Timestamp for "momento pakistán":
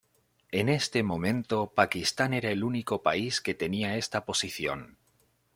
1.03-2.33